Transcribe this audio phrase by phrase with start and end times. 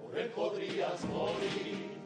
[0.00, 1.96] por él podrías morir.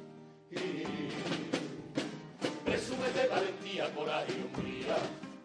[2.65, 4.97] Presume de valentía, coraje y hombría,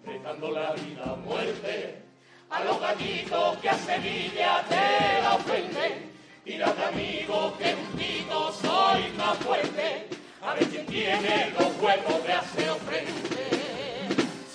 [0.05, 2.01] dejando la vida a muerte
[2.49, 6.15] a los gallitos que a Sevilla te la ofenden.
[6.45, 10.07] De amigo que juntito soy más fuerte,
[10.41, 13.49] a ver quién tiene los huevos de hacer frente.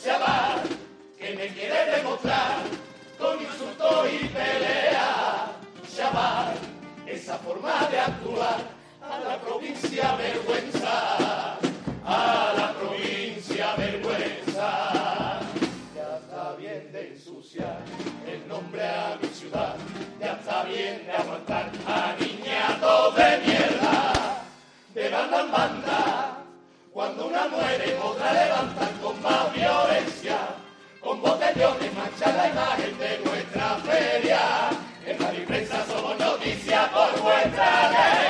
[0.00, 0.62] Se va,
[1.18, 2.58] que me quiere demostrar
[3.18, 5.29] con insulto y pelea.
[5.96, 6.54] Chaval,
[7.04, 8.60] esa forma de actuar
[9.02, 11.58] a la provincia vergüenza,
[12.04, 15.40] a la provincia vergüenza.
[15.94, 17.80] Ya está bien de ensuciar
[18.26, 19.74] el nombre a mi ciudad,
[20.20, 24.44] ya está bien de aguantar a niñatos de mierda,
[24.94, 26.36] de banda en banda.
[26.92, 30.38] Cuando una muere, otra levantar con más violencia,
[31.00, 34.70] con botellones mancha la imagen de nuestra feria.
[37.30, 38.29] vuestra ley.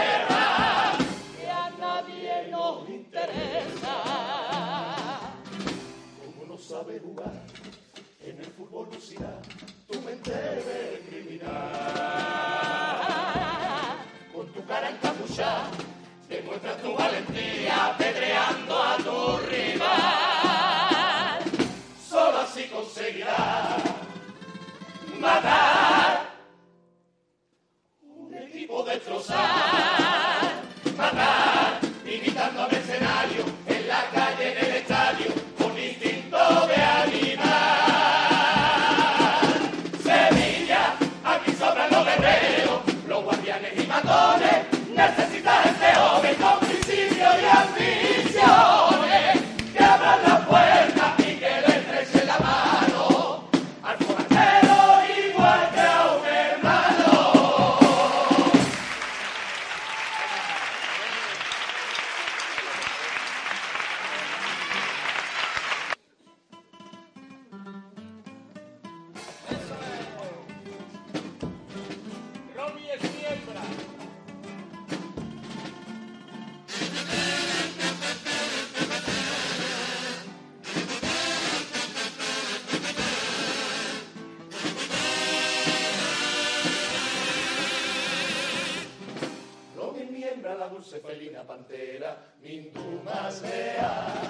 [91.60, 94.28] Pantera, Mintu más leal.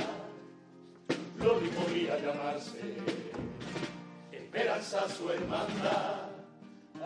[1.38, 2.96] Loli podría llamarse
[4.32, 6.28] Esperanza su hermandad.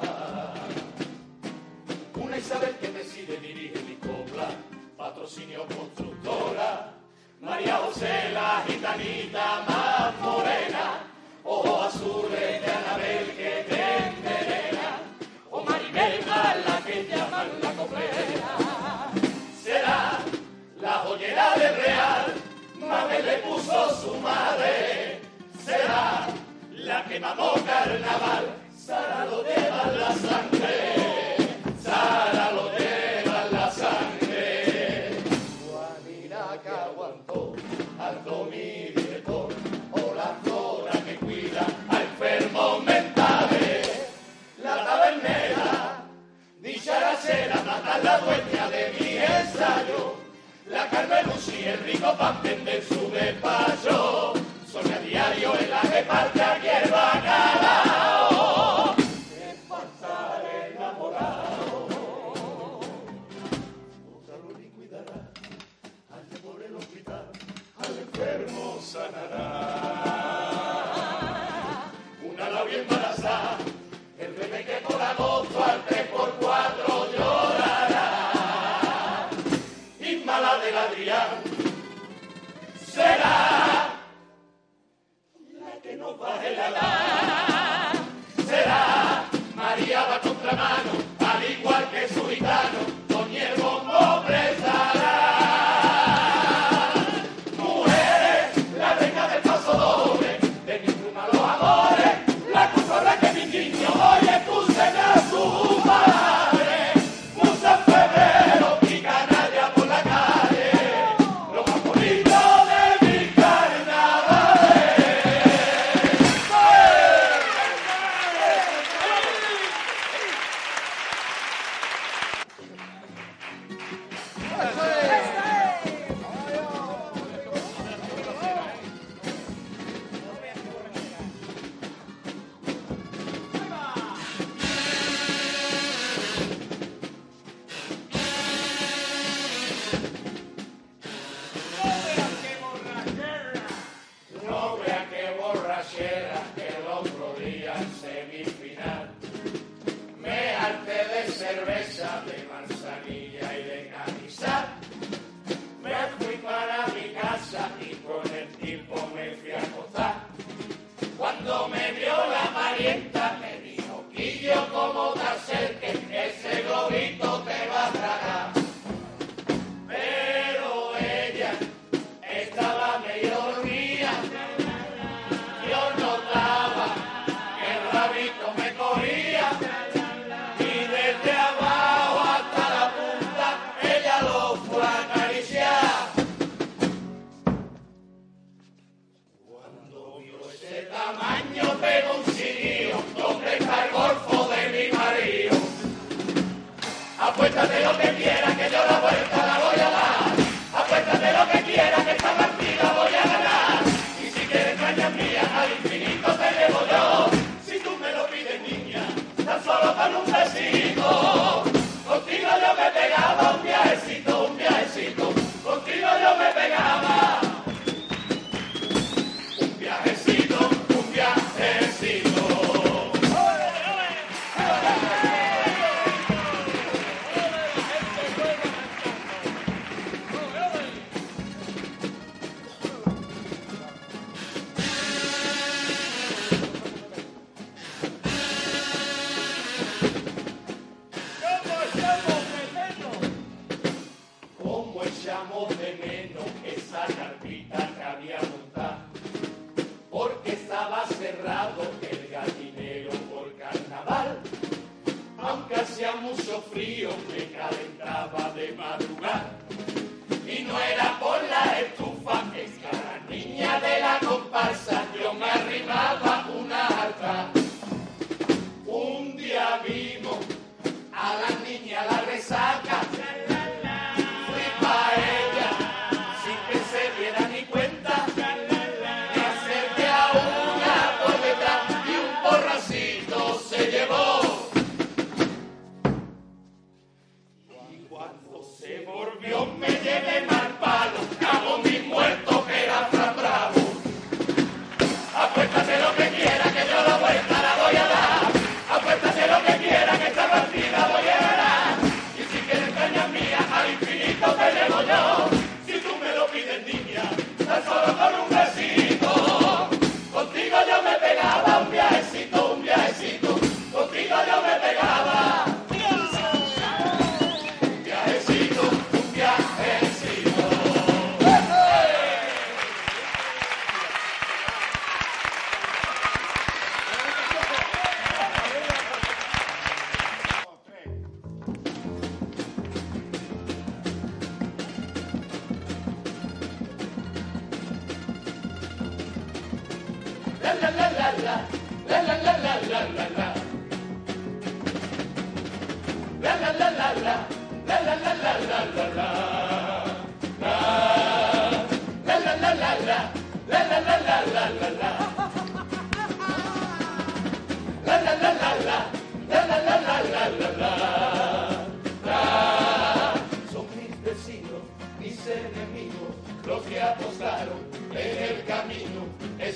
[0.01, 0.55] Ah.
[2.15, 4.49] Una Isabel que decide dirige mi copla,
[4.97, 6.95] patrocinio constructora.
[7.41, 11.05] María José la gitanita más morena,
[11.45, 14.99] ojos azules de Anabel que te envenena,
[15.51, 16.21] o Maribel
[16.67, 18.64] la que llaman la coplera.
[20.85, 22.35] La joyera del Real,
[22.79, 25.23] Mabel le puso su madre.
[25.65, 26.27] Será
[26.73, 30.54] la que mamó carnaval, Sara lo lleva la sangre.
[68.35, 69.54] Al enfermo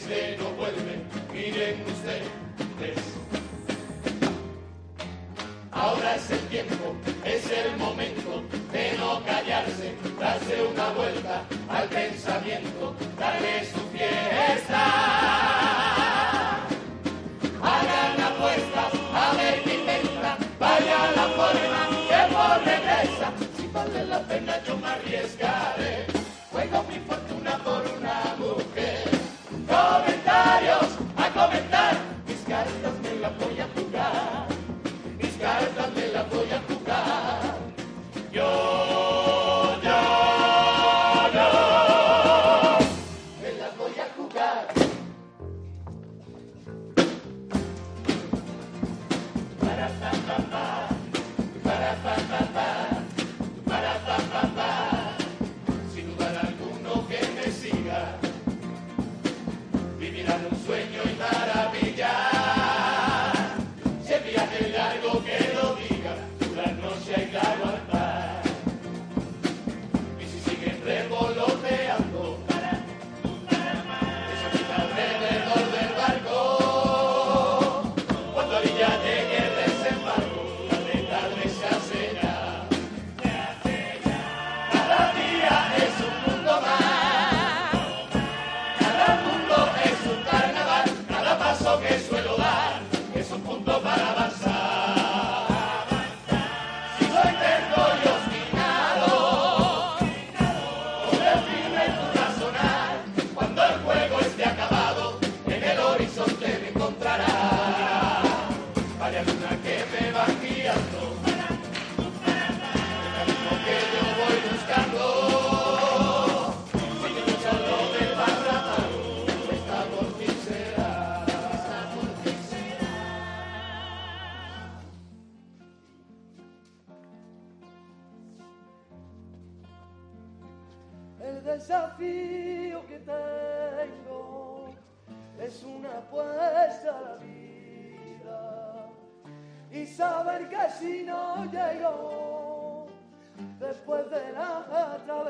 [0.08, 2.98] no vuelve, miren ustedes.
[5.70, 12.96] Ahora es el tiempo, es el momento de no callarse, darse una vuelta al pensamiento,
[13.18, 14.84] darle su fiesta.
[17.62, 24.20] Hagan apuestas, a ver qué intenta, vaya la forma que por regresa, si vale la
[24.26, 25.77] pena yo me arriesgar.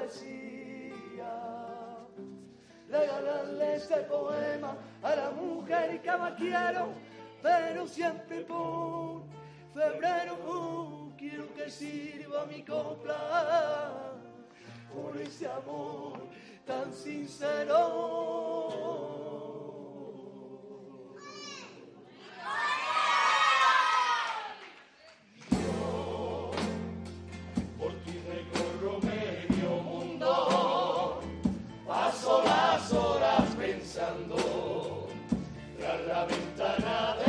[0.09, 1.33] Travesía
[2.89, 6.95] regalarle este poema a la mujer que más quiero
[7.43, 9.23] pero siempre por
[9.75, 14.15] febrero quiero que sirva mi copla
[14.93, 16.19] por ese amor
[16.67, 17.79] tan sincero.
[36.09, 37.28] Travinsana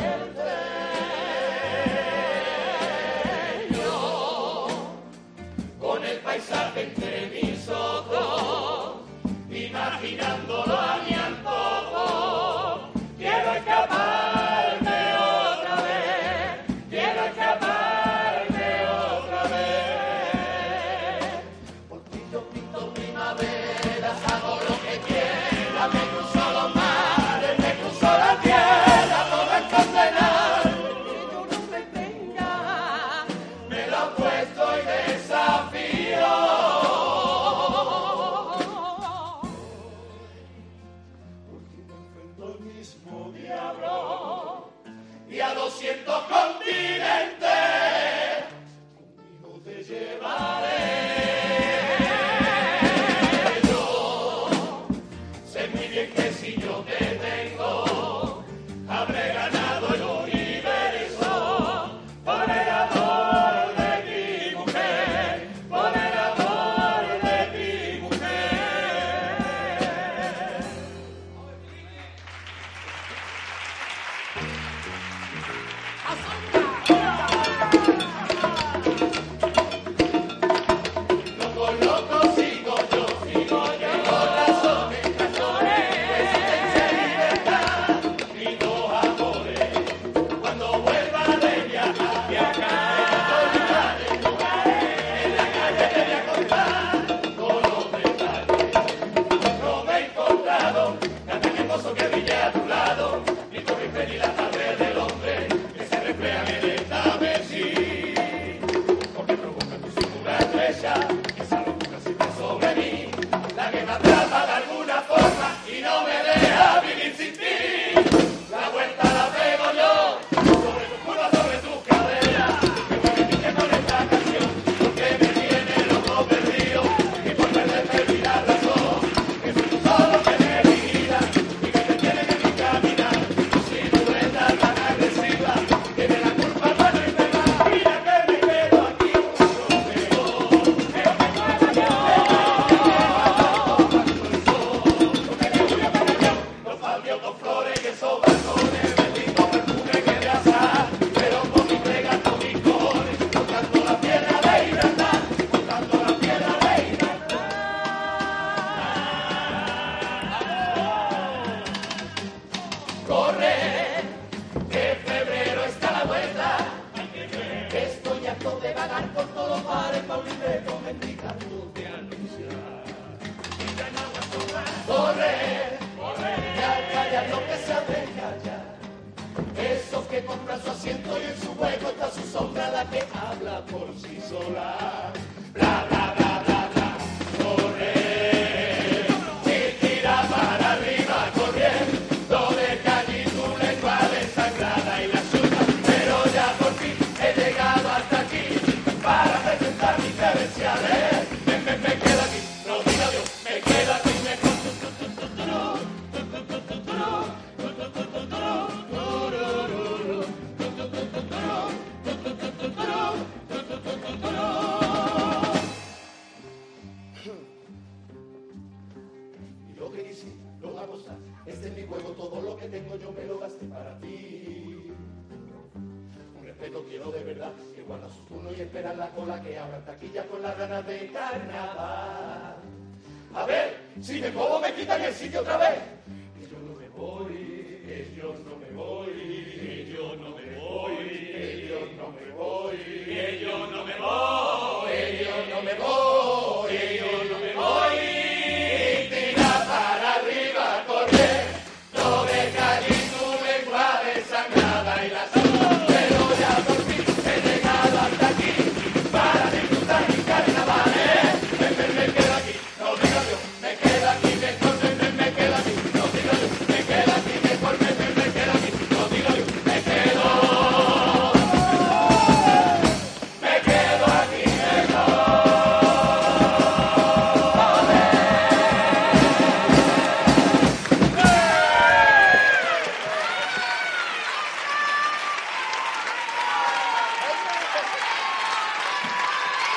[233.32, 235.78] A ver, si me como me quitan el sitio otra vez.